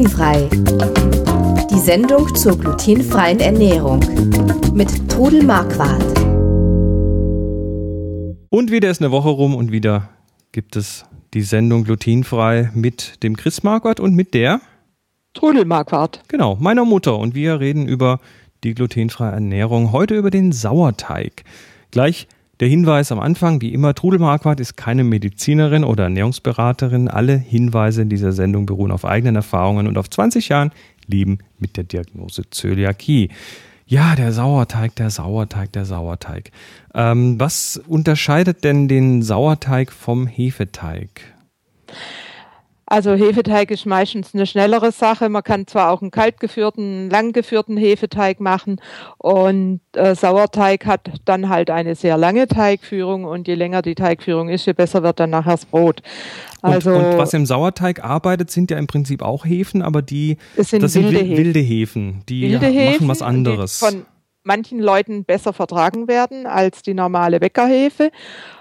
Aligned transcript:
Glutenfrei. 0.00 0.48
Die 1.70 1.78
Sendung 1.78 2.34
zur 2.34 2.56
glutenfreien 2.56 3.38
Ernährung 3.38 4.00
mit 4.72 5.10
Trudel 5.10 5.42
Marquardt. 5.42 6.02
Und 8.48 8.70
wieder 8.70 8.88
ist 8.88 9.02
eine 9.02 9.10
Woche 9.10 9.28
rum 9.28 9.54
und 9.54 9.72
wieder 9.72 10.08
gibt 10.52 10.76
es 10.76 11.04
die 11.34 11.42
Sendung 11.42 11.84
Glutenfrei 11.84 12.70
mit 12.74 13.22
dem 13.22 13.36
Chris 13.36 13.62
Marquardt 13.62 14.00
und 14.00 14.14
mit 14.14 14.32
der 14.32 14.62
Trudel 15.34 15.66
Marquardt. 15.66 16.22
Genau, 16.28 16.56
meiner 16.58 16.86
Mutter. 16.86 17.18
Und 17.18 17.34
wir 17.34 17.60
reden 17.60 17.86
über 17.86 18.20
die 18.64 18.72
glutenfreie 18.72 19.32
Ernährung. 19.32 19.92
Heute 19.92 20.16
über 20.16 20.30
den 20.30 20.52
Sauerteig. 20.52 21.44
Gleich 21.90 22.26
der 22.60 22.68
Hinweis 22.68 23.10
am 23.10 23.20
Anfang, 23.20 23.62
wie 23.62 23.72
immer, 23.72 23.94
Trudel 23.94 24.20
Marquardt 24.20 24.60
ist 24.60 24.76
keine 24.76 25.02
Medizinerin 25.02 25.82
oder 25.82 26.04
Ernährungsberaterin. 26.04 27.08
Alle 27.08 27.36
Hinweise 27.36 28.02
in 28.02 28.10
dieser 28.10 28.32
Sendung 28.32 28.66
beruhen 28.66 28.92
auf 28.92 29.06
eigenen 29.06 29.36
Erfahrungen 29.36 29.86
und 29.86 29.96
auf 29.96 30.10
20 30.10 30.50
Jahren 30.50 30.70
Leben 31.06 31.38
mit 31.58 31.78
der 31.78 31.84
Diagnose 31.84 32.42
Zöliakie. 32.50 33.30
Ja, 33.86 34.14
der 34.14 34.32
Sauerteig, 34.32 34.94
der 34.96 35.10
Sauerteig, 35.10 35.72
der 35.72 35.84
Sauerteig. 35.84 36.52
Ähm, 36.94 37.40
was 37.40 37.80
unterscheidet 37.88 38.62
denn 38.62 38.88
den 38.88 39.22
Sauerteig 39.22 39.90
vom 39.90 40.26
Hefeteig? 40.26 41.22
Also 42.90 43.14
Hefeteig 43.14 43.70
ist 43.70 43.86
meistens 43.86 44.34
eine 44.34 44.46
schnellere 44.46 44.90
Sache. 44.90 45.28
Man 45.28 45.44
kann 45.44 45.68
zwar 45.68 45.92
auch 45.92 46.02
einen 46.02 46.10
kaltgeführten, 46.10 47.08
langgeführten 47.08 47.76
Hefeteig 47.76 48.40
machen 48.40 48.80
und 49.16 49.80
äh, 49.94 50.16
Sauerteig 50.16 50.86
hat 50.86 51.08
dann 51.24 51.48
halt 51.48 51.70
eine 51.70 51.94
sehr 51.94 52.18
lange 52.18 52.48
Teigführung 52.48 53.22
und 53.22 53.46
je 53.46 53.54
länger 53.54 53.82
die 53.82 53.94
Teigführung 53.94 54.48
ist, 54.48 54.66
je 54.66 54.72
besser 54.72 55.04
wird 55.04 55.20
dann 55.20 55.30
nachher 55.30 55.52
das 55.52 55.66
Brot. 55.66 56.02
Also, 56.62 56.90
und, 56.90 57.04
und 57.04 57.16
was 57.16 57.32
im 57.32 57.46
Sauerteig 57.46 58.02
arbeitet, 58.02 58.50
sind 58.50 58.72
ja 58.72 58.76
im 58.76 58.88
Prinzip 58.88 59.22
auch 59.22 59.44
Hefen, 59.44 59.82
aber 59.82 60.02
die 60.02 60.36
sind 60.56 60.82
das 60.82 60.92
sind 60.92 61.04
wilde, 61.04 61.20
wilde, 61.20 61.36
wilde 61.36 61.60
Hefen. 61.60 62.24
Die 62.28 62.42
wilde 62.42 62.66
machen 62.66 62.72
Hefen, 62.72 63.08
was 63.08 63.22
anderes. 63.22 63.78
Die 63.78 63.84
von 63.84 64.06
manchen 64.42 64.80
Leuten 64.80 65.24
besser 65.24 65.52
vertragen 65.52 66.08
werden 66.08 66.44
als 66.44 66.82
die 66.82 66.94
normale 66.94 67.38
Bäckerhefe. 67.38 68.10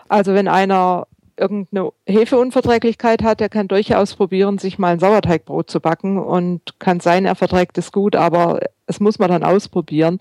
Also 0.08 0.36
wenn 0.36 0.48
einer 0.48 1.08
irgendeine 1.40 1.92
Hefeunverträglichkeit 2.06 3.24
hat, 3.24 3.40
der 3.40 3.50
kann 3.50 3.68
durchaus 3.68 4.16
probieren, 4.16 4.58
sich 4.58 4.78
mal 4.78 4.94
ein 4.94 5.00
Sauerteigbrot 5.00 5.70
zu 5.70 5.80
backen 5.80 6.18
und 6.18 6.80
kann 6.80 7.00
sein, 7.00 7.26
er 7.26 7.36
verträgt 7.36 7.78
es 7.78 7.92
gut, 7.92 8.16
aber 8.16 8.60
es 8.86 9.00
muss 9.00 9.20
man 9.20 9.30
dann 9.30 9.44
ausprobieren. 9.44 10.18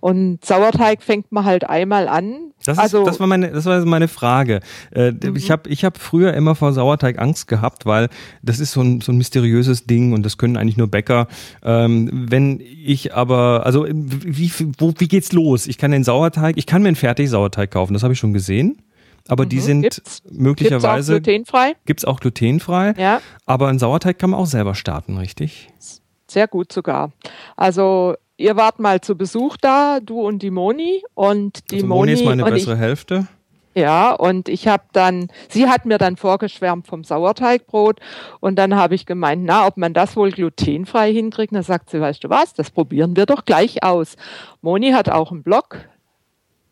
Und 0.00 0.44
Sauerteig 0.44 1.02
fängt 1.02 1.30
man 1.30 1.44
halt 1.44 1.68
einmal 1.68 2.08
an. 2.08 2.52
Das, 2.64 2.76
ist, 2.76 2.82
also, 2.82 3.04
das 3.04 3.20
war 3.20 3.26
meine, 3.26 3.50
das 3.50 3.66
war 3.66 3.84
meine 3.84 4.08
Frage. 4.08 4.60
Äh, 4.92 5.12
mhm. 5.12 5.36
Ich 5.36 5.50
habe, 5.50 5.68
ich 5.68 5.84
hab 5.84 5.98
früher 5.98 6.34
immer 6.34 6.54
vor 6.54 6.72
Sauerteig 6.72 7.18
Angst 7.18 7.48
gehabt, 7.48 7.86
weil 7.86 8.08
das 8.42 8.60
ist 8.60 8.72
so 8.72 8.80
ein, 8.80 9.00
so 9.00 9.12
ein 9.12 9.18
mysteriöses 9.18 9.84
Ding 9.84 10.12
und 10.12 10.24
das 10.24 10.38
können 10.38 10.56
eigentlich 10.56 10.76
nur 10.76 10.88
Bäcker. 10.88 11.28
Ähm, 11.62 12.08
wenn 12.12 12.60
ich 12.60 13.14
aber, 13.14 13.64
also 13.64 13.86
wie, 13.88 14.50
wo, 14.78 14.94
wie 14.98 15.08
geht's 15.08 15.32
los? 15.32 15.66
Ich 15.66 15.78
kann 15.78 15.90
den 15.90 16.04
Sauerteig, 16.04 16.56
ich 16.56 16.66
kann 16.66 16.82
mir 16.82 16.88
einen 16.88 16.96
Fertig-Sauerteig 16.96 17.70
kaufen. 17.70 17.92
Das 17.92 18.02
habe 18.02 18.14
ich 18.14 18.18
schon 18.18 18.32
gesehen. 18.32 18.82
Aber 19.28 19.46
die 19.46 19.56
mhm. 19.56 19.60
sind 19.60 19.82
gibt's, 19.82 20.22
möglicherweise. 20.30 21.14
Gibt's 21.14 21.24
auch 21.26 21.32
glutenfrei? 21.32 21.76
Gibt's 21.86 22.04
auch 22.04 22.20
glutenfrei. 22.20 22.94
Ja. 22.96 23.20
Aber 23.46 23.68
einen 23.68 23.78
Sauerteig 23.78 24.18
kann 24.18 24.30
man 24.30 24.40
auch 24.40 24.46
selber 24.46 24.74
starten, 24.74 25.18
richtig? 25.18 25.68
Sehr 26.26 26.48
gut 26.48 26.72
sogar. 26.72 27.12
Also 27.56 28.14
ihr 28.36 28.56
wart 28.56 28.78
mal 28.80 29.00
zu 29.00 29.16
Besuch 29.16 29.56
da, 29.56 30.00
du 30.00 30.20
und 30.20 30.42
die 30.42 30.50
Moni. 30.50 31.02
Und 31.14 31.70
die 31.70 31.76
also 31.76 31.86
Moni, 31.86 31.98
Moni 31.98 32.12
ist 32.12 32.24
meine 32.24 32.44
bessere 32.44 32.74
ich, 32.74 32.80
Hälfte. 32.80 33.26
Ja, 33.74 34.12
und 34.12 34.48
ich 34.48 34.66
habe 34.66 34.82
dann, 34.92 35.28
sie 35.48 35.68
hat 35.68 35.86
mir 35.86 35.98
dann 35.98 36.16
vorgeschwärmt 36.16 36.88
vom 36.88 37.04
Sauerteigbrot 37.04 38.00
und 38.40 38.56
dann 38.56 38.74
habe 38.74 38.96
ich 38.96 39.06
gemeint, 39.06 39.44
na, 39.44 39.64
ob 39.64 39.76
man 39.76 39.94
das 39.94 40.16
wohl 40.16 40.32
glutenfrei 40.32 41.12
hinkriegt. 41.12 41.54
dann 41.54 41.62
sagt 41.62 41.90
sie, 41.90 42.00
weißt 42.00 42.24
du 42.24 42.30
was, 42.30 42.52
das 42.52 42.72
probieren 42.72 43.14
wir 43.14 43.26
doch 43.26 43.44
gleich 43.44 43.84
aus. 43.84 44.16
Moni 44.60 44.90
hat 44.90 45.08
auch 45.08 45.30
einen 45.30 45.44
Blog, 45.44 45.88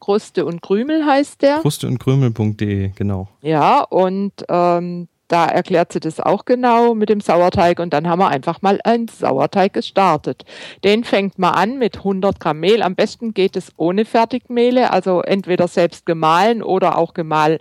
Kruste 0.00 0.44
und 0.44 0.62
Krümel 0.62 1.04
heißt 1.04 1.42
der. 1.42 1.58
Kruste 1.58 1.86
und 1.86 1.98
Krümel.de, 1.98 2.90
genau. 2.94 3.28
Ja, 3.42 3.82
und 3.82 4.32
ähm, 4.48 5.08
da 5.28 5.44
erklärt 5.44 5.92
sie 5.92 6.00
das 6.00 6.20
auch 6.20 6.46
genau 6.46 6.94
mit 6.94 7.10
dem 7.10 7.20
Sauerteig 7.20 7.80
und 7.80 7.92
dann 7.92 8.08
haben 8.08 8.18
wir 8.18 8.28
einfach 8.28 8.62
mal 8.62 8.80
einen 8.82 9.08
Sauerteig 9.08 9.74
gestartet. 9.74 10.44
Den 10.84 11.04
fängt 11.04 11.38
man 11.38 11.52
an 11.54 11.78
mit 11.78 11.98
100 11.98 12.40
Gramm 12.40 12.60
Mehl. 12.60 12.82
Am 12.82 12.94
besten 12.94 13.34
geht 13.34 13.54
es 13.54 13.70
ohne 13.76 14.06
Fertigmehle, 14.06 14.90
also 14.90 15.20
entweder 15.20 15.68
selbst 15.68 16.06
gemahlen 16.06 16.62
oder 16.62 16.96
auch 16.96 17.12
gemahl, 17.12 17.58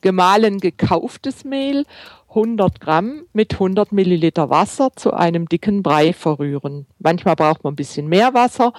gemahlen 0.00 0.58
gekauftes 0.58 1.44
Mehl. 1.44 1.84
100 2.30 2.80
Gramm 2.80 3.24
mit 3.32 3.54
100 3.54 3.90
Milliliter 3.92 4.50
Wasser 4.50 4.90
zu 4.94 5.12
einem 5.12 5.48
dicken 5.48 5.82
Brei 5.82 6.12
verrühren. 6.12 6.86
Manchmal 7.00 7.34
braucht 7.34 7.64
man 7.64 7.72
ein 7.72 7.76
bisschen 7.76 8.06
mehr 8.08 8.32
Wasser 8.34 8.72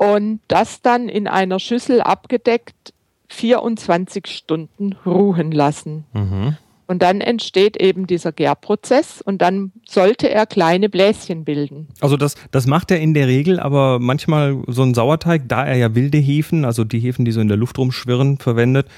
und 0.00 0.40
das 0.48 0.80
dann 0.80 1.10
in 1.10 1.28
einer 1.28 1.58
Schüssel 1.58 2.00
abgedeckt 2.00 2.94
24 3.28 4.26
Stunden 4.26 4.96
ruhen 5.04 5.52
lassen. 5.52 6.06
Mhm. 6.14 6.56
Und 6.86 7.02
dann 7.02 7.20
entsteht 7.20 7.76
eben 7.76 8.06
dieser 8.06 8.32
Gärprozess 8.32 9.20
und 9.20 9.42
dann 9.42 9.72
sollte 9.86 10.30
er 10.30 10.46
kleine 10.46 10.88
Bläschen 10.88 11.44
bilden. 11.44 11.86
Also 12.00 12.16
das, 12.16 12.34
das 12.50 12.66
macht 12.66 12.90
er 12.90 12.98
in 12.98 13.12
der 13.12 13.28
Regel, 13.28 13.60
aber 13.60 13.98
manchmal 14.00 14.62
so 14.66 14.82
ein 14.82 14.94
Sauerteig, 14.94 15.42
da 15.48 15.66
er 15.66 15.76
ja 15.76 15.94
wilde 15.94 16.18
Hefen, 16.18 16.64
also 16.64 16.82
die 16.82 16.98
Hefen, 16.98 17.26
die 17.26 17.32
so 17.32 17.42
in 17.42 17.48
der 17.48 17.58
Luft 17.58 17.78
rumschwirren, 17.78 18.38
verwendet, 18.38 18.88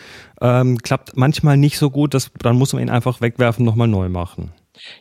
ähm, 0.40 0.78
klappt 0.78 1.16
manchmal 1.16 1.56
nicht 1.56 1.78
so 1.78 1.90
gut. 1.90 2.14
Das, 2.14 2.30
dann 2.38 2.56
muss 2.56 2.72
man 2.72 2.80
ihn 2.80 2.90
einfach 2.90 3.20
wegwerfen, 3.20 3.64
nochmal 3.64 3.88
neu 3.88 4.08
machen. 4.08 4.52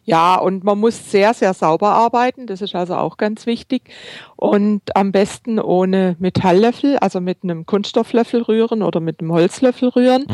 Ja, 0.03 0.35
und 0.35 0.63
man 0.63 0.79
muss 0.79 1.11
sehr, 1.11 1.33
sehr 1.33 1.53
sauber 1.53 1.89
arbeiten. 1.89 2.47
Das 2.47 2.61
ist 2.61 2.75
also 2.75 2.95
auch 2.95 3.17
ganz 3.17 3.45
wichtig. 3.45 3.89
Und 4.35 4.95
am 4.95 5.11
besten 5.11 5.59
ohne 5.59 6.15
Metalllöffel, 6.19 6.97
also 6.97 7.21
mit 7.21 7.43
einem 7.43 7.65
Kunststofflöffel 7.65 8.41
rühren 8.41 8.83
oder 8.83 8.99
mit 8.99 9.19
einem 9.19 9.31
Holzlöffel 9.31 9.89
rühren. 9.89 10.25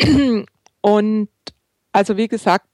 Mhm. 0.00 0.46
Und 0.80 1.28
also 1.92 2.16
wie 2.16 2.28
gesagt, 2.28 2.66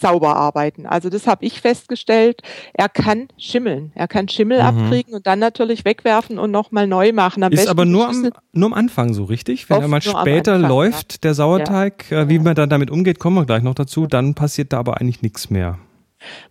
sauber 0.00 0.36
arbeiten. 0.36 0.86
Also 0.86 1.08
das 1.08 1.26
habe 1.26 1.44
ich 1.44 1.60
festgestellt. 1.60 2.42
Er 2.72 2.88
kann 2.88 3.28
schimmeln. 3.36 3.92
Er 3.94 4.08
kann 4.08 4.28
Schimmel 4.28 4.58
mhm. 4.58 4.64
abkriegen 4.64 5.14
und 5.14 5.26
dann 5.26 5.38
natürlich 5.38 5.84
wegwerfen 5.84 6.38
und 6.38 6.50
nochmal 6.50 6.86
neu 6.86 7.12
machen. 7.12 7.42
Am 7.42 7.52
ist 7.52 7.68
aber 7.68 7.84
nur 7.84 8.08
am, 8.08 8.30
nur 8.52 8.66
am 8.66 8.74
Anfang 8.74 9.14
so 9.14 9.24
richtig. 9.24 9.68
Wenn 9.70 9.82
er 9.82 9.88
mal 9.88 10.02
später 10.02 10.54
Anfang, 10.54 10.68
läuft, 10.68 11.12
ja. 11.12 11.18
der 11.22 11.34
Sauerteig, 11.34 12.10
ja. 12.10 12.22
äh, 12.22 12.28
wie 12.28 12.38
man 12.38 12.54
dann 12.54 12.70
damit 12.70 12.90
umgeht, 12.90 13.18
kommen 13.18 13.36
wir 13.36 13.46
gleich 13.46 13.62
noch 13.62 13.74
dazu. 13.74 14.06
Dann 14.06 14.34
passiert 14.34 14.72
da 14.72 14.78
aber 14.78 15.00
eigentlich 15.00 15.22
nichts 15.22 15.50
mehr. 15.50 15.78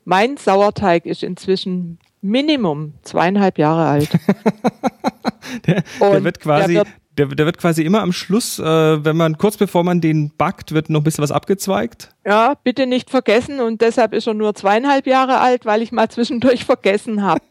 Mein 0.05 0.37
Sauerteig 0.37 1.05
ist 1.05 1.23
inzwischen 1.23 1.99
Minimum 2.21 2.93
zweieinhalb 3.03 3.57
Jahre 3.57 3.85
alt. 3.85 4.09
der, 5.65 5.83
der, 5.99 6.23
wird 6.23 6.39
quasi, 6.39 6.73
der 6.73 6.85
wird 6.85 6.95
der, 7.19 7.27
der 7.27 7.45
wird 7.45 7.57
quasi 7.57 7.83
immer 7.83 8.01
am 8.01 8.13
Schluss, 8.13 8.59
äh, 8.59 8.63
wenn 8.63 9.17
man 9.17 9.37
kurz 9.37 9.57
bevor 9.57 9.83
man 9.83 9.99
den 10.01 10.31
backt, 10.37 10.71
wird 10.71 10.89
noch 10.89 11.01
ein 11.01 11.03
bisschen 11.03 11.21
was 11.21 11.31
abgezweigt. 11.31 12.09
Ja, 12.25 12.53
bitte 12.63 12.87
nicht 12.87 13.09
vergessen 13.09 13.59
und 13.59 13.81
deshalb 13.81 14.13
ist 14.13 14.27
er 14.27 14.33
nur 14.33 14.55
zweieinhalb 14.55 15.05
Jahre 15.05 15.39
alt, 15.39 15.65
weil 15.65 15.81
ich 15.81 15.91
mal 15.91 16.09
zwischendurch 16.09 16.65
vergessen 16.65 17.23
habe, 17.23 17.41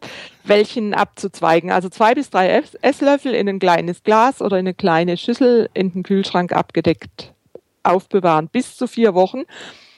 welchen 0.45 0.95
abzuzweigen. 0.95 1.71
Also 1.71 1.91
zwei 1.91 2.15
bis 2.15 2.31
drei 2.31 2.63
Esslöffel 2.81 3.35
in 3.35 3.49
ein 3.49 3.59
kleines 3.59 4.03
Glas 4.03 4.41
oder 4.41 4.59
in 4.59 4.67
eine 4.67 4.75
kleine 4.75 5.17
Schüssel 5.17 5.69
in 5.75 5.93
den 5.93 6.03
Kühlschrank 6.03 6.53
abgedeckt 6.53 7.35
aufbewahren 7.83 8.49
bis 8.49 8.77
zu 8.77 8.87
vier 8.87 9.15
Wochen. 9.15 9.43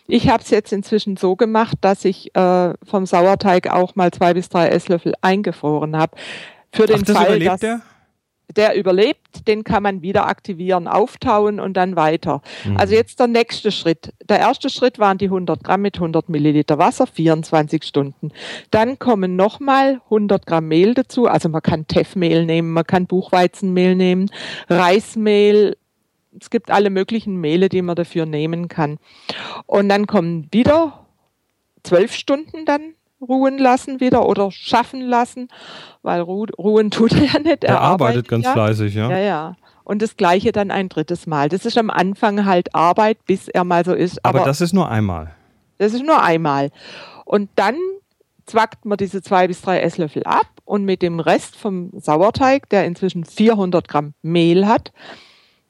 Ich 0.06 0.28
habe 0.28 0.42
es 0.42 0.50
jetzt 0.50 0.72
inzwischen 0.72 1.16
so 1.16 1.36
gemacht, 1.36 1.76
dass 1.80 2.04
ich 2.04 2.34
äh, 2.34 2.74
vom 2.84 3.06
Sauerteig 3.06 3.70
auch 3.70 3.94
mal 3.94 4.10
zwei 4.10 4.34
bis 4.34 4.48
drei 4.48 4.68
Esslöffel 4.68 5.14
eingefroren 5.20 5.96
habe. 5.96 6.16
Für 6.72 6.86
den 6.86 7.00
Ach, 7.00 7.02
das 7.02 7.16
Fall, 7.16 7.38
dass, 7.38 7.60
der? 7.60 7.82
Der 8.56 8.76
überlebt, 8.76 9.46
den 9.46 9.64
kann 9.64 9.82
man 9.82 10.02
wieder 10.02 10.26
aktivieren, 10.26 10.88
auftauen 10.88 11.60
und 11.60 11.74
dann 11.74 11.96
weiter. 11.96 12.42
Mhm. 12.64 12.76
Also 12.76 12.94
jetzt 12.94 13.20
der 13.20 13.26
nächste 13.26 13.70
Schritt. 13.70 14.12
Der 14.28 14.38
erste 14.38 14.70
Schritt 14.70 14.98
waren 14.98 15.18
die 15.18 15.26
100 15.26 15.62
Gramm 15.62 15.82
mit 15.82 15.96
100 15.96 16.28
Milliliter 16.28 16.78
Wasser, 16.78 17.06
24 17.06 17.84
Stunden. 17.84 18.32
Dann 18.70 18.98
kommen 18.98 19.36
nochmal 19.36 20.00
100 20.04 20.46
Gramm 20.46 20.68
Mehl 20.68 20.94
dazu. 20.94 21.26
Also 21.26 21.48
man 21.48 21.62
kann 21.62 21.86
Teffmehl 21.86 22.44
nehmen, 22.44 22.72
man 22.72 22.86
kann 22.86 23.06
Buchweizenmehl 23.06 23.94
nehmen, 23.94 24.30
Reismehl. 24.68 25.76
Es 26.38 26.50
gibt 26.50 26.70
alle 26.70 26.90
möglichen 26.90 27.36
Mehle, 27.40 27.68
die 27.68 27.82
man 27.82 27.96
dafür 27.96 28.26
nehmen 28.26 28.68
kann. 28.68 28.98
Und 29.66 29.88
dann 29.88 30.06
kommen 30.06 30.48
wieder 30.52 31.06
zwölf 31.82 32.14
Stunden 32.14 32.64
dann 32.64 32.94
ruhen 33.20 33.58
lassen 33.58 34.00
wieder 34.00 34.26
oder 34.26 34.50
schaffen 34.50 35.02
lassen, 35.02 35.48
weil 36.02 36.20
ru 36.20 36.46
ruhen 36.58 36.90
tut 36.90 37.12
er 37.14 37.24
ja 37.24 37.38
nicht. 37.40 37.64
Er, 37.64 37.74
er 37.74 37.80
arbeitet, 37.80 38.28
ganz 38.28 38.44
ja. 38.44 38.52
fleißig, 38.52 38.94
ja. 38.94 39.10
Ja, 39.10 39.18
ja. 39.18 39.56
Und 39.84 40.02
das 40.02 40.16
Gleiche 40.16 40.52
dann 40.52 40.70
ein 40.70 40.88
drittes 40.88 41.26
Mal. 41.26 41.48
Das 41.48 41.66
ist 41.66 41.76
am 41.76 41.90
Anfang 41.90 42.44
halt 42.46 42.74
Arbeit, 42.74 43.18
bis 43.26 43.48
er 43.48 43.64
mal 43.64 43.84
so 43.84 43.92
ist. 43.92 44.24
Aber, 44.24 44.40
aber 44.40 44.46
das 44.46 44.60
ist 44.60 44.72
nur 44.72 44.88
einmal. 44.88 45.34
Das 45.78 45.94
ist 45.94 46.04
nur 46.04 46.22
einmal. 46.22 46.70
Und 47.24 47.48
dann 47.56 47.76
zwackt 48.46 48.84
man 48.84 48.98
diese 48.98 49.22
zwei 49.22 49.48
bis 49.48 49.62
drei 49.62 49.80
Esslöffel 49.80 50.24
ab 50.24 50.46
und 50.64 50.84
mit 50.84 51.02
dem 51.02 51.20
Rest 51.20 51.56
vom 51.56 51.90
Sauerteig, 51.96 52.68
der 52.68 52.84
inzwischen 52.84 53.24
400 53.24 53.88
Gramm 53.88 54.14
Mehl 54.22 54.66
hat, 54.66 54.92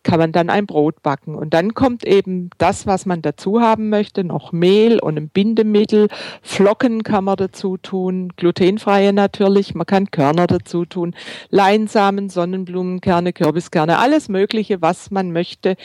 kann 0.03 0.19
man 0.19 0.33
dann 0.33 0.51
ein 0.51 0.67
Brot 0.67 1.03
backen. 1.03 1.35
Und 1.35 1.55
dann 1.55 1.75
kommt 1.75 2.05
eben 2.05 2.51
das, 2.59 2.87
was 2.87 3.07
man 3.07 3.23
dazu 3.23 3.61
haben 3.61 3.89
möchte, 3.89 4.25
noch 4.25 4.53
Mehl 4.53 4.99
und 4.99 5.17
ein 5.17 5.29
Bindemittel. 5.29 6.09
Flocken 6.43 7.03
kann 7.03 7.25
man 7.25 7.37
dazu 7.37 7.77
tun, 7.77 8.33
glutenfreie 8.37 9.13
natürlich. 9.13 9.75
Man 9.75 9.87
kann 9.87 10.11
Körner 10.11 10.47
dazu 10.47 10.85
tun, 10.85 11.15
Leinsamen, 11.51 12.29
Sonnenblumenkerne, 12.29 13.33
Kürbiskerne, 13.33 13.99
alles 13.99 14.29
Mögliche, 14.29 14.81
was 14.81 15.11
man 15.11 15.33
möchte. 15.33 15.77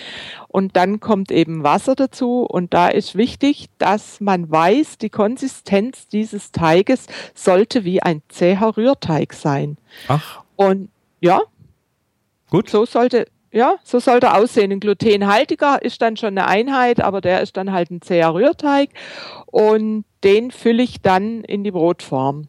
Und 0.48 0.76
dann 0.76 1.00
kommt 1.00 1.32
eben 1.32 1.64
Wasser 1.64 1.96
dazu. 1.96 2.44
Und 2.44 2.74
da 2.74 2.88
ist 2.88 3.16
wichtig, 3.16 3.68
dass 3.78 4.22
man 4.22 4.50
weiß, 4.50 4.98
die 4.98 5.10
Konsistenz 5.10 6.08
dieses 6.08 6.52
Teiges 6.52 7.08
sollte 7.34 7.84
wie 7.84 8.02
ein 8.02 8.22
zäher 8.30 8.78
Rührteig 8.78 9.34
sein. 9.34 9.78
Ach. 10.08 10.44
Und 10.56 10.90
ja, 11.20 11.42
Gut. 12.50 12.70
so 12.70 12.86
sollte 12.86 13.28
ja, 13.56 13.76
so 13.84 14.00
sollte 14.00 14.34
aussehen. 14.34 14.72
Ein 14.72 14.80
glutenhaltiger 14.82 15.82
ist 15.82 16.02
dann 16.02 16.18
schon 16.18 16.38
eine 16.38 16.46
Einheit, 16.48 17.00
aber 17.02 17.22
der 17.22 17.42
ist 17.42 17.56
dann 17.58 17.72
halt 17.72 17.90
ein 17.90 18.02
zäher 18.02 18.34
Rührteig 18.34 18.90
und 19.48 20.04
den 20.24 20.52
fülle 20.52 20.84
ich 20.84 21.02
dann 21.02 21.44
in 21.46 21.64
die 21.64 21.72
Brotform 21.72 22.48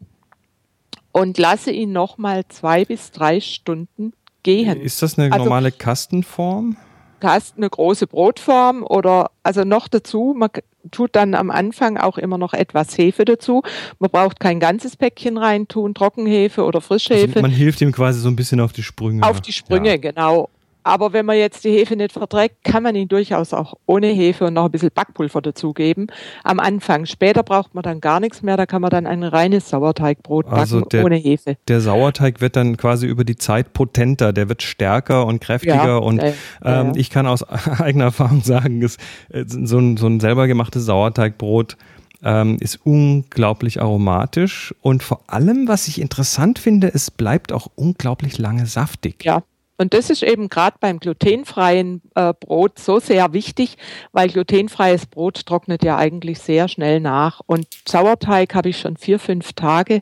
und 1.13 1.37
lasse 1.37 1.71
ihn 1.71 1.93
nochmal 1.93 2.43
zwei 2.49 2.83
bis 2.85 3.11
drei 3.11 3.39
Stunden 3.39 4.13
gehen. 4.43 4.81
Ist 4.81 5.01
das 5.01 5.17
eine 5.17 5.31
Also- 5.31 5.45
normale 5.45 5.71
Kastenform? 5.71 6.75
hast 7.23 7.57
eine 7.57 7.67
große 7.69 8.05
Brotform 8.05 8.83
oder 8.83 9.31
also 9.41 9.63
noch 9.63 9.87
dazu, 9.87 10.35
man 10.37 10.49
tut 10.91 11.15
dann 11.15 11.33
am 11.33 11.49
Anfang 11.49 11.97
auch 11.97 12.19
immer 12.19 12.37
noch 12.37 12.53
etwas 12.53 12.95
Hefe 12.95 13.25
dazu. 13.25 13.63
Man 13.97 14.11
braucht 14.11 14.39
kein 14.39 14.59
ganzes 14.59 14.95
Päckchen 14.95 15.37
reintun, 15.37 15.95
Trockenhefe 15.95 16.63
oder 16.63 16.79
Frischhefe. 16.79 17.25
Also 17.27 17.41
man 17.41 17.49
hilft 17.49 17.81
ihm 17.81 17.91
quasi 17.91 18.19
so 18.19 18.29
ein 18.29 18.35
bisschen 18.35 18.59
auf 18.59 18.71
die 18.71 18.83
Sprünge. 18.83 19.23
Auf 19.23 19.41
die 19.41 19.51
Sprünge, 19.51 19.89
Ja. 19.89 19.97
genau. 19.97 20.49
Aber 20.87 21.13
wenn 21.13 21.25
man 21.25 21.37
jetzt 21.37 21.63
die 21.63 21.71
Hefe 21.71 21.95
nicht 21.95 22.13
verträgt, 22.13 22.63
kann 22.63 22.81
man 22.83 22.95
ihn 22.95 23.07
durchaus 23.07 23.53
auch 23.53 23.73
ohne 23.85 24.07
Hefe 24.07 24.45
und 24.45 24.53
noch 24.53 24.65
ein 24.65 24.71
bisschen 24.71 24.91
Backpulver 24.93 25.41
dazugeben. 25.41 26.07
Am 26.43 26.59
Anfang. 26.59 27.05
Später 27.05 27.43
braucht 27.43 27.75
man 27.75 27.83
dann 27.83 27.99
gar 27.99 28.19
nichts 28.19 28.41
mehr. 28.41 28.55
Da 28.57 28.65
kann 28.65 28.81
man 28.81 28.89
dann 28.89 29.05
ein 29.05 29.23
reines 29.23 29.69
Sauerteigbrot 29.69 30.45
backen 30.45 30.59
Also 30.59 30.81
der- 30.81 31.03
ohne 31.05 31.15
Hefe. 31.17 31.57
Der 31.67 31.81
Sauerteig 31.81 32.41
wird 32.41 32.55
dann 32.55 32.77
quasi 32.77 33.05
über 33.05 33.23
die 33.23 33.35
Zeit 33.35 33.73
potenter, 33.73 34.31
der 34.33 34.49
wird 34.49 34.63
stärker 34.63 35.25
und 35.25 35.41
kräftiger 35.41 35.75
Ja, 35.75 35.97
und 35.97 36.19
äh, 36.19 36.33
ähm, 36.63 36.87
ja. 36.87 36.91
ich 36.95 37.09
kann 37.09 37.27
aus 37.27 37.43
eigener 37.79 38.05
Erfahrung 38.05 38.41
sagen, 38.43 38.81
es, 38.81 38.97
äh, 39.29 39.43
so, 39.45 39.77
ein, 39.79 39.97
so 39.97 40.07
ein 40.07 40.19
selber 40.19 40.47
gemachtes 40.47 40.85
Sauerteigbrot 40.85 41.75
ähm, 42.23 42.57
ist 42.59 42.79
unglaublich 42.83 43.81
aromatisch 43.81 44.73
und 44.81 45.03
vor 45.03 45.21
allem, 45.27 45.67
was 45.67 45.87
ich 45.87 46.01
interessant 46.01 46.57
finde, 46.59 46.91
es 46.93 47.11
bleibt 47.11 47.51
auch 47.51 47.67
unglaublich 47.75 48.37
lange 48.37 48.65
saftig. 48.65 49.23
Ja. 49.25 49.43
Und 49.77 49.93
das 49.93 50.09
ist 50.09 50.23
eben 50.23 50.49
gerade 50.49 50.77
beim 50.79 50.99
glutenfreien 50.99 52.01
äh, 52.15 52.33
Brot 52.39 52.79
so 52.79 52.99
sehr 52.99 53.33
wichtig, 53.33 53.77
weil 54.11 54.29
glutenfreies 54.29 55.05
Brot 55.05 55.45
trocknet 55.45 55.83
ja 55.83 55.97
eigentlich 55.97 56.39
sehr 56.39 56.67
schnell 56.67 56.99
nach. 56.99 57.41
Und 57.45 57.67
Sauerteig 57.87 58.55
habe 58.55 58.69
ich 58.69 58.79
schon 58.79 58.97
vier, 58.97 59.19
fünf 59.19 59.53
Tage 59.53 60.01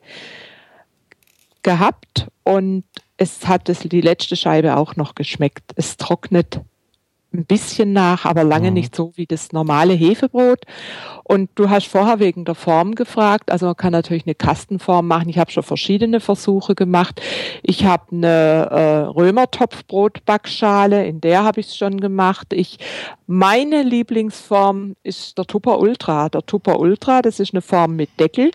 gehabt 1.62 2.28
und 2.44 2.84
es 3.18 3.48
hat 3.48 3.70
es 3.70 3.80
die 3.80 4.02
letzte 4.02 4.36
Scheibe 4.36 4.78
auch 4.78 4.96
noch 4.96 5.16
geschmeckt. 5.16 5.72
Es 5.76 5.98
trocknet 5.98 6.62
ein 7.38 7.46
bisschen 7.46 7.94
nach, 7.94 8.26
aber 8.26 8.44
lange 8.44 8.70
Mhm. 8.70 8.74
nicht 8.76 8.96
so 8.96 9.12
wie 9.16 9.26
das 9.26 9.52
normale 9.52 9.94
Hefebrot. 9.94 10.66
Und 11.24 11.50
du 11.56 11.70
hast 11.72 11.88
vorher 11.88 12.20
wegen 12.20 12.46
der 12.46 12.54
Form 12.54 12.94
gefragt. 12.94 13.52
Also 13.52 13.66
man 13.66 13.76
kann 13.76 13.92
natürlich 13.92 14.26
eine 14.26 14.36
Kastenform 14.36 15.08
machen. 15.08 15.28
Ich 15.30 15.40
habe 15.40 15.52
schon 15.52 15.64
verschiedene 15.64 16.20
Versuche 16.20 16.76
gemacht. 16.76 17.20
Ich 17.64 17.84
habe 17.86 18.04
eine 18.12 18.70
äh, 18.72 19.00
Römertopfbrotbackschale, 19.08 21.06
in 21.06 21.22
der 21.22 21.44
habe 21.44 21.62
ich 21.62 21.68
es 21.68 21.78
schon 21.78 22.00
gemacht. 22.00 22.54
Ich 22.54 22.78
meine 23.28 23.82
Lieblingsform 23.82 24.96
ist 25.02 25.38
der 25.38 25.46
Tupper 25.46 25.80
Ultra. 25.80 26.30
Der 26.30 26.46
Tupper 26.46 26.80
Ultra, 26.80 27.24
das 27.24 27.40
ist 27.40 27.54
eine 27.54 27.62
Form 27.62 27.96
mit 27.96 28.20
Deckel 28.20 28.52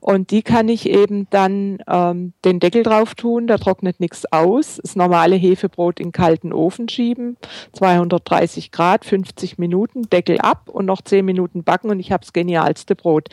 und 0.00 0.30
die 0.30 0.42
kann 0.42 0.68
ich 0.68 0.88
eben 0.90 1.26
dann 1.30 1.78
ähm, 1.88 2.34
den 2.44 2.60
Deckel 2.60 2.82
drauf 2.82 3.14
tun. 3.14 3.46
Da 3.46 3.56
trocknet 3.56 3.98
nichts 3.98 4.30
aus. 4.30 4.78
Das 4.82 4.94
normale 4.94 5.36
Hefebrot 5.36 6.00
in 6.00 6.12
kalten 6.12 6.52
Ofen 6.52 6.88
schieben, 6.90 7.38
230 8.24 8.70
Grad, 8.72 9.04
50 9.04 9.58
Minuten, 9.58 10.02
Deckel 10.10 10.38
ab 10.40 10.68
und 10.68 10.86
noch 10.86 11.02
10 11.02 11.24
Minuten 11.24 11.64
backen 11.64 11.90
und 11.90 12.00
ich 12.00 12.12
habe 12.12 12.20
das 12.22 12.32
genialste 12.32 12.94
Brot. 12.96 13.28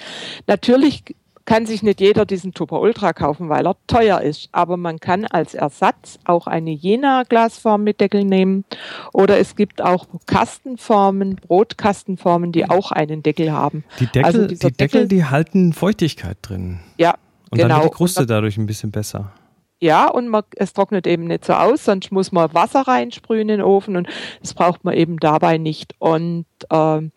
Natürlich 0.47 1.03
kann 1.45 1.65
sich 1.65 1.81
nicht 1.81 2.01
jeder 2.01 2.25
diesen 2.25 2.53
Tupper 2.53 2.81
Ultra 2.81 3.13
kaufen, 3.13 3.47
weil 3.47 3.65
er 3.65 3.77
teuer 3.87 4.19
ist. 4.19 4.49
Aber 4.51 4.75
man 4.75 4.99
kann 4.99 5.23
als 5.23 5.53
Ersatz 5.53 6.19
auch 6.25 6.45
eine 6.45 6.71
Jena-Glasform 6.71 7.85
mit 7.85 8.01
Deckel 8.01 8.25
nehmen. 8.25 8.65
Oder 9.13 9.39
es 9.39 9.55
gibt 9.55 9.81
auch 9.81 10.07
Kastenformen, 10.25 11.35
Brotkastenformen, 11.37 12.51
die 12.51 12.69
auch 12.69 12.91
einen 12.91 13.23
Deckel 13.23 13.53
haben. 13.53 13.85
Die 14.01 14.07
Deckel, 14.07 14.25
Also 14.25 14.45
die 14.45 14.55
Deckel, 14.55 14.73
Deckel- 14.75 15.07
die 15.07 15.23
halten 15.23 15.71
Feuchtigkeit 15.71 16.37
drin. 16.41 16.79
Ja, 16.97 17.15
Und 17.49 17.61
dann 17.61 17.69
genau. 17.69 17.83
wird 17.83 17.93
die 17.93 17.95
Kruste 17.97 18.25
dadurch 18.25 18.57
ein 18.57 18.65
bisschen 18.65 18.91
besser. 18.91 19.31
Ja, 19.79 20.09
und 20.09 20.27
man, 20.27 20.43
es 20.55 20.73
trocknet 20.73 21.05
eben 21.05 21.25
nicht 21.25 21.45
so 21.45 21.53
aus, 21.53 21.85
sonst 21.85 22.11
muss 22.11 22.31
man 22.31 22.53
Wasser 22.53 22.81
reinsprühen 22.81 23.41
in 23.41 23.59
den 23.59 23.61
Ofen 23.61 23.95
und 23.95 24.07
das 24.41 24.55
braucht 24.55 24.83
man 24.83 24.95
eben 24.95 25.17
dabei 25.17 25.59
nicht. 25.59 25.93
Und 25.99 26.45
ähm, 26.71 27.11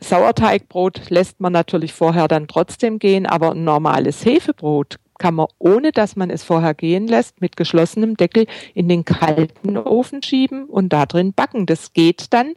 Sauerteigbrot 0.00 1.10
lässt 1.10 1.40
man 1.40 1.52
natürlich 1.52 1.92
vorher 1.92 2.28
dann 2.28 2.48
trotzdem 2.48 2.98
gehen, 2.98 3.26
aber 3.26 3.52
ein 3.52 3.64
normales 3.64 4.24
Hefebrot 4.24 4.96
kann 5.18 5.34
man, 5.34 5.48
ohne 5.58 5.92
dass 5.92 6.16
man 6.16 6.30
es 6.30 6.42
vorher 6.42 6.72
gehen 6.72 7.06
lässt, 7.06 7.42
mit 7.42 7.58
geschlossenem 7.58 8.16
Deckel 8.16 8.46
in 8.74 8.88
den 8.88 9.04
kalten 9.04 9.76
Ofen 9.76 10.22
schieben 10.22 10.64
und 10.64 10.94
da 10.94 11.04
drin 11.04 11.34
backen. 11.34 11.66
Das 11.66 11.92
geht 11.92 12.32
dann 12.32 12.54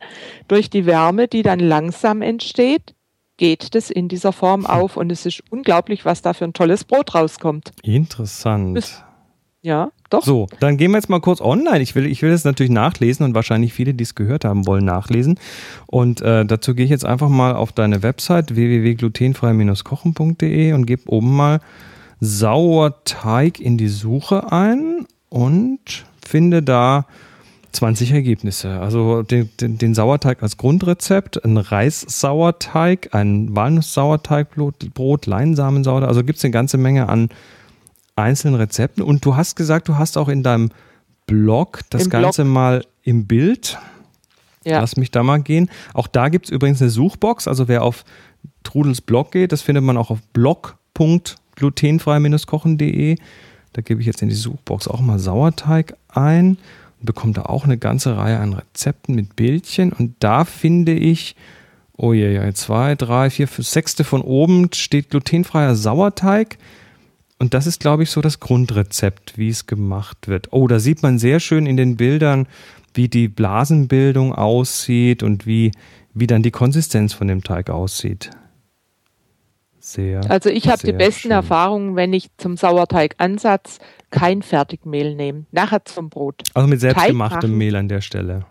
durch 0.48 0.70
die 0.70 0.86
Wärme, 0.86 1.28
die 1.28 1.44
dann 1.44 1.60
langsam 1.60 2.22
entsteht, 2.22 2.96
geht 3.44 3.76
das 3.76 3.90
in 3.90 4.08
dieser 4.08 4.32
Form 4.32 4.66
auf 4.66 4.96
und 4.96 5.12
es 5.12 5.26
ist 5.26 5.44
unglaublich, 5.50 6.06
was 6.06 6.22
da 6.22 6.32
für 6.34 6.46
ein 6.46 6.54
tolles 6.54 6.86
Brot 6.86 7.14
rauskommt. 7.14 7.74
Interessant. 7.84 8.78
Ist- 8.78 9.04
Ja, 9.62 9.90
doch. 10.10 10.24
So, 10.24 10.48
dann 10.62 10.78
gehen 10.78 10.92
wir 10.92 10.98
jetzt 10.98 11.10
mal 11.10 11.20
kurz 11.20 11.42
online. 11.42 11.82
Ich 11.82 11.94
will, 11.96 12.06
ich 12.06 12.22
will 12.22 12.32
das 12.32 12.46
natürlich 12.46 12.72
nachlesen 12.72 13.26
und 13.26 13.36
wahrscheinlich 13.36 13.74
viele, 13.74 13.94
die 13.94 14.04
es 14.04 14.16
gehört 14.16 14.46
haben, 14.46 14.66
wollen 14.66 14.86
nachlesen. 14.86 15.38
Und 15.88 16.22
äh, 16.22 16.46
dazu 16.46 16.74
gehe 16.74 16.86
ich 16.86 16.92
jetzt 16.92 17.06
einfach 17.06 17.28
mal 17.30 17.54
auf 17.56 17.74
deine 17.74 18.02
Website 18.02 18.56
www.glutenfrei-kochen.de 18.56 20.72
und 20.74 20.86
gebe 20.86 21.04
oben 21.10 21.36
mal 21.36 21.60
Sauerteig 22.22 23.60
in 23.60 23.78
die 23.78 23.90
Suche 23.90 24.52
ein 24.54 25.06
und 25.30 26.06
finde 26.26 26.64
da 26.64 27.06
20 27.74 28.12
Ergebnisse. 28.12 28.80
Also 28.80 29.24
den, 29.24 29.50
den, 29.60 29.78
den 29.78 29.96
Sauerteig 29.96 30.44
als 30.44 30.58
Grundrezept, 30.58 31.44
ein 31.44 31.58
Reissauerteig, 31.58 33.10
ein 33.14 33.56
Walnusssauerteigbrot, 33.56 34.94
Brot, 34.94 35.26
Leinsamenssauerteig. 35.26 36.08
Also 36.08 36.24
gibt 36.24 36.38
es 36.38 36.46
eine 36.46 36.52
ganze 36.52 36.78
Menge 36.78 37.10
an 37.10 37.30
einzelnen 38.16 38.56
Rezepten. 38.56 39.04
Und 39.04 39.26
du 39.26 39.36
hast 39.36 39.56
gesagt, 39.56 39.88
du 39.88 39.98
hast 39.98 40.18
auch 40.18 40.30
in 40.30 40.44
deinem 40.44 40.70
Blog 41.26 41.80
das 41.90 42.04
Im 42.06 42.12
Ganze 42.12 42.44
mal 42.44 42.86
im 43.02 43.26
Bild. 43.26 43.80
Ja. 44.64 44.80
Lass 44.80 44.96
mich 44.96 45.10
da 45.12 45.24
mal 45.24 45.42
gehen. 45.42 45.70
Auch 45.94 46.08
da 46.08 46.30
gibt 46.30 46.46
es 46.46 46.52
übrigens 46.52 46.82
eine 46.82 46.90
Suchbox. 46.90 47.48
Also 47.48 47.68
wer 47.68 47.84
auf 47.84 48.06
Trudels 48.64 49.02
Blog 49.02 49.32
geht, 49.32 49.52
das 49.52 49.62
findet 49.62 49.84
man 49.84 49.98
auch 49.98 50.10
auf 50.10 50.22
blog.glutenfrei-kochen.de. 50.34 53.18
Da 53.74 53.82
gebe 53.82 54.00
ich 54.02 54.08
jetzt 54.08 54.22
in 54.22 54.30
die 54.30 54.36
Suchbox 54.36 54.88
auch 54.88 55.02
mal 55.02 55.20
Sauerteig 55.20 55.98
ein 56.08 56.58
und 57.04 57.08
bekomme 57.08 57.34
da 57.34 57.44
auch 57.44 57.66
eine 57.66 57.78
ganze 57.78 58.16
Reihe 58.16 58.40
an 58.40 58.54
Rezepten 58.54 59.14
mit 59.14 59.36
Bildchen. 59.36 59.92
Und 59.92 60.16
da 60.20 60.46
finde 60.46 60.94
ich, 60.94 61.36
oh 61.98 62.14
je, 62.14 62.34
ja, 62.34 62.54
zwei, 62.54 62.96
drei, 62.96 63.30
vier, 63.30 63.50
fünf, 63.50 63.68
sechste 63.68 64.06
von 64.06 64.22
oben 64.22 64.70
steht 64.74 65.10
glutenfreier 65.10 65.76
Sauerteig. 65.76 66.58
Und 67.40 67.54
das 67.54 67.68
ist, 67.68 67.82
glaube 67.82 68.04
ich, 68.04 68.10
so 68.10 68.22
das 68.22 68.40
Grundrezept, 68.40 69.38
wie 69.38 69.50
es 69.50 69.68
gemacht 69.68 70.30
wird. 70.30 70.54
Oh, 70.54 70.66
da 70.68 70.80
sieht 70.80 71.04
man 71.04 71.20
sehr 71.20 71.42
schön 71.42 71.66
in 71.66 71.76
den 71.76 71.98
Bildern, 71.98 72.48
wie 72.94 73.10
die 73.10 73.28
Blasenbildung 73.28 74.34
aussieht 74.34 75.24
und 75.24 75.46
wie, 75.46 75.72
wie 76.14 76.28
dann 76.28 76.42
die 76.42 76.52
Konsistenz 76.52 77.12
von 77.12 77.28
dem 77.28 77.44
Teig 77.44 77.70
aussieht. 77.70 78.30
Sehr. 79.86 80.22
Also 80.30 80.50
ich 80.50 80.70
habe 80.70 80.82
die 80.82 80.94
besten 80.94 81.24
schön. 81.24 81.32
Erfahrungen, 81.32 81.98
wenn 81.98 82.14
ich 82.14 82.30
zum 82.38 82.56
Sauerteigansatz 82.56 83.80
kein 84.12 84.42
Fertigmehl 84.42 85.14
nehme, 85.14 85.46
nachher 85.52 85.84
zum 85.84 86.10
Brot. 86.10 86.42
Also 86.54 86.70
mit 86.70 86.80
selbstgemachtem. 86.80 87.58
Mehl 87.58 87.76
an 87.76 87.90
der 87.90 88.00
Stelle. 88.00 88.46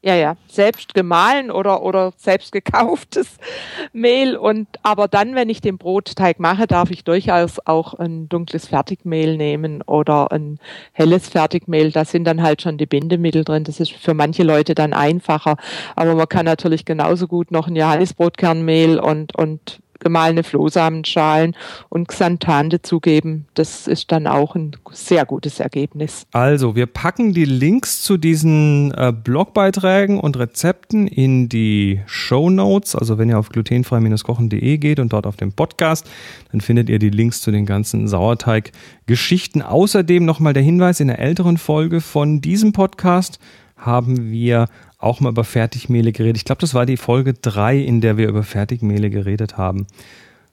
Ja, 0.00 0.14
ja, 0.14 0.36
selbst 0.46 0.94
gemahlen 0.94 1.50
oder, 1.50 1.82
oder 1.82 2.14
selbst 2.16 2.52
gekauftes 2.52 3.36
Mehl. 3.92 4.34
Und 4.34 4.66
aber 4.82 5.08
dann, 5.08 5.34
wenn 5.34 5.50
ich 5.50 5.60
den 5.60 5.76
Brotteig 5.76 6.40
mache, 6.40 6.66
darf 6.66 6.90
ich 6.90 7.04
durchaus 7.04 7.58
auch 7.66 7.92
ein 7.92 8.30
dunkles 8.30 8.68
Fertigmehl 8.68 9.36
nehmen 9.36 9.82
oder 9.82 10.32
ein 10.32 10.58
helles 10.92 11.28
Fertigmehl. 11.28 11.92
Da 11.92 12.06
sind 12.06 12.24
dann 12.24 12.42
halt 12.42 12.62
schon 12.62 12.78
die 12.78 12.86
Bindemittel 12.86 13.44
drin. 13.44 13.64
Das 13.64 13.78
ist 13.78 13.92
für 13.92 14.14
manche 14.14 14.42
Leute 14.42 14.74
dann 14.74 14.94
einfacher. 14.94 15.58
Aber 15.96 16.14
man 16.14 16.28
kann 16.28 16.46
natürlich 16.46 16.86
genauso 16.86 17.28
gut 17.28 17.50
noch 17.50 17.66
ein 17.66 17.76
Johannisbrotkernmehl 17.76 18.98
und, 18.98 19.36
und 19.36 19.80
gemahlene 20.00 20.42
Flohsamenschalen 20.42 21.54
und 21.88 22.08
Xanthan 22.08 22.70
dazugeben. 22.70 23.46
Das 23.54 23.86
ist 23.86 24.12
dann 24.12 24.26
auch 24.26 24.54
ein 24.54 24.72
sehr 24.92 25.24
gutes 25.24 25.60
Ergebnis. 25.60 26.26
Also, 26.32 26.76
wir 26.76 26.86
packen 26.86 27.32
die 27.32 27.44
Links 27.44 28.02
zu 28.02 28.16
diesen 28.16 28.92
äh, 28.92 29.12
Blogbeiträgen 29.12 30.20
und 30.20 30.38
Rezepten 30.38 31.06
in 31.06 31.48
die 31.48 32.00
Show 32.06 32.50
Notes. 32.50 32.94
Also, 32.94 33.18
wenn 33.18 33.28
ihr 33.28 33.38
auf 33.38 33.48
glutenfrei-kochen.de 33.48 34.78
geht 34.78 35.00
und 35.00 35.12
dort 35.12 35.26
auf 35.26 35.36
den 35.36 35.52
Podcast, 35.52 36.08
dann 36.52 36.60
findet 36.60 36.88
ihr 36.88 36.98
die 36.98 37.10
Links 37.10 37.42
zu 37.42 37.50
den 37.50 37.66
ganzen 37.66 38.08
Sauerteig-Geschichten. 38.08 39.62
Außerdem 39.62 40.24
nochmal 40.24 40.52
der 40.52 40.62
Hinweis 40.62 41.00
in 41.00 41.08
der 41.08 41.18
älteren 41.18 41.58
Folge 41.58 42.00
von 42.00 42.40
diesem 42.40 42.72
Podcast 42.72 43.38
haben 43.76 44.30
wir 44.30 44.66
auch 44.98 45.20
mal 45.20 45.30
über 45.30 45.44
Fertigmehle 45.44 46.12
geredet. 46.12 46.36
Ich 46.36 46.44
glaube, 46.44 46.60
das 46.60 46.74
war 46.74 46.84
die 46.84 46.96
Folge 46.96 47.34
3, 47.34 47.78
in 47.78 48.00
der 48.00 48.16
wir 48.16 48.28
über 48.28 48.42
Fertigmehle 48.42 49.10
geredet 49.10 49.56
haben. 49.56 49.86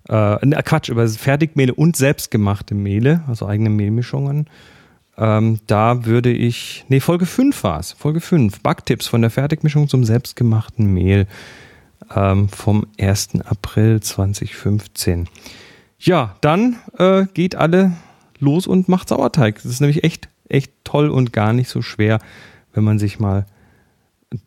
Äh, 0.07 0.37
Quatsch, 0.63 0.89
über 0.89 1.07
Fertigmehle 1.07 1.73
und 1.73 1.95
selbstgemachte 1.97 2.75
Mehle, 2.75 3.23
also 3.27 3.47
eigene 3.47 3.71
Mehlmischungen. 3.71 4.47
Ähm, 5.17 5.59
da 5.65 6.05
würde 6.05 6.31
ich, 6.31 6.85
nee, 6.89 6.99
Folge 6.99 7.25
5 7.25 7.63
war 7.63 7.79
es. 7.79 7.93
Folge 7.93 8.21
5. 8.21 8.61
Backtipps 8.61 9.07
von 9.07 9.21
der 9.21 9.31
Fertigmischung 9.31 9.87
zum 9.87 10.03
selbstgemachten 10.03 10.93
Mehl 10.93 11.25
ähm, 12.13 12.49
vom 12.49 12.85
1. 12.99 13.41
April 13.45 14.01
2015. 14.01 15.27
Ja, 15.97 16.35
dann 16.41 16.75
äh, 16.99 17.25
geht 17.33 17.55
alle 17.55 17.93
los 18.39 18.67
und 18.67 18.89
macht 18.89 19.09
Sauerteig. 19.09 19.55
Das 19.55 19.65
ist 19.65 19.79
nämlich 19.79 20.03
echt, 20.03 20.27
echt 20.49 20.71
toll 20.83 21.09
und 21.09 21.33
gar 21.33 21.53
nicht 21.53 21.69
so 21.69 21.81
schwer, 21.81 22.19
wenn 22.73 22.83
man 22.83 22.99
sich 22.99 23.19
mal 23.19 23.45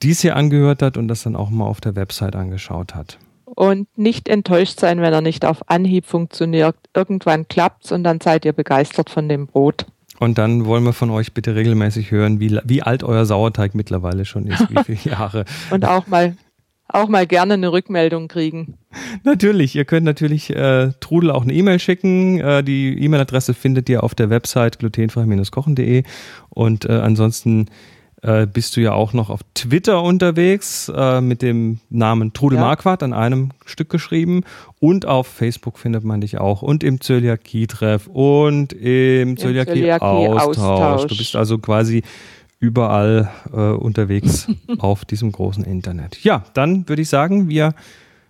dies 0.02 0.20
hier 0.20 0.37
angehört 0.37 0.82
hat 0.82 0.97
und 0.97 1.08
das 1.08 1.23
dann 1.23 1.37
auch 1.37 1.50
mal 1.50 1.66
auf 1.66 1.80
der 1.80 1.97
Website 1.97 2.37
angeschaut 2.37 2.94
hat. 2.94 3.18
Und 3.44 3.88
nicht 3.97 4.28
enttäuscht 4.28 4.78
sein, 4.78 5.00
wenn 5.00 5.12
er 5.12 5.20
nicht 5.20 5.44
auf 5.44 5.68
Anhieb 5.68 6.06
funktioniert. 6.06 6.76
Irgendwann 6.94 7.49
klappt 7.49 7.87
es 7.87 7.92
und 7.92 8.04
dann 8.04 8.20
seid 8.20 8.44
ihr 8.44 8.52
begeistert 8.52 9.11
von 9.11 9.28
dem 9.28 9.47
Brot. 9.47 9.87
Und 10.20 10.38
dann 10.38 10.64
wollen 10.64 10.85
wir 10.85 10.92
von 10.92 11.11
euch 11.11 11.32
bitte 11.32 11.54
regelmäßig 11.54 12.11
hören, 12.11 12.40
wie, 12.40 12.58
wie 12.64 12.82
alt 12.82 13.04
euer 13.04 13.25
Sauerteig 13.25 13.75
mittlerweile 13.75 14.25
schon 14.25 14.47
ist, 14.47 14.68
wie 14.70 14.82
viele 14.85 14.99
Jahre. 15.16 15.44
und 15.70 15.85
auch 15.85 16.06
mal, 16.08 16.37
auch 16.88 17.08
mal 17.08 17.26
gerne 17.26 17.54
eine 17.54 17.70
Rückmeldung 17.73 18.28
kriegen. 18.28 18.75
Natürlich, 19.25 19.76
ihr 19.76 19.85
könnt 19.85 20.04
natürlich 20.04 20.50
äh, 20.50 20.92
Trudel 21.00 21.30
auch 21.30 21.42
eine 21.42 21.52
E-Mail 21.52 21.78
schicken. 21.78 22.40
Äh, 22.40 22.64
die 22.64 22.99
E-Mail-Adresse 22.99 23.54
findet 23.54 23.88
ihr 23.88 24.02
auf 24.02 24.14
der 24.14 24.30
Website 24.30 24.78
glutenfrei-kochen.de 24.78 26.02
und 26.49 26.85
äh, 26.85 26.92
ansonsten 26.92 27.66
äh, 28.22 28.46
bist 28.46 28.76
du 28.76 28.80
ja 28.80 28.92
auch 28.92 29.12
noch 29.12 29.30
auf 29.30 29.40
Twitter 29.54 30.02
unterwegs 30.02 30.90
äh, 30.94 31.20
mit 31.20 31.42
dem 31.42 31.78
Namen 31.90 32.32
Trudel 32.32 32.58
ja. 32.58 32.64
Marquardt 32.64 33.02
an 33.02 33.12
einem 33.12 33.50
Stück 33.64 33.88
geschrieben 33.88 34.42
und 34.80 35.06
auf 35.06 35.26
Facebook 35.26 35.78
findet 35.78 36.04
man 36.04 36.20
dich 36.20 36.38
auch 36.38 36.62
und 36.62 36.82
im 36.82 37.00
Zöliakie-Treff 37.00 38.08
und 38.08 38.72
im, 38.72 39.37
Zöliakie-Austausch. 39.37 41.06
Du 41.06 41.16
bist 41.16 41.37
also 41.37 41.58
quasi 41.58 42.02
überall 42.60 43.30
äh, 43.52 43.56
unterwegs 43.56 44.48
auf 44.78 45.04
diesem 45.04 45.30
großen 45.32 45.64
Internet. 45.64 46.22
Ja, 46.25 46.44
dann 46.54 46.88
würde 46.88 47.02
ich 47.02 47.08
sagen, 47.08 47.48
wir 47.48 47.75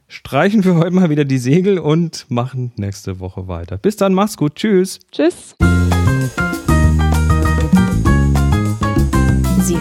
streichen 0.07 0.62
für 0.62 0.75
heute 0.76 0.90
mal 0.90 1.11
wieder 1.11 1.25
die 1.25 1.38
Segel 1.38 1.78
und 1.78 2.26
machen 2.28 2.73
nächste 2.76 3.21
Woche 3.21 3.49
weiter. 3.49 3.78
Bis 3.78 3.97
dann, 3.97 4.14
mach's 4.14 4.37
gut. 4.37 4.57
Tschüss. 4.57 5.00
Tschüss. 5.12 5.54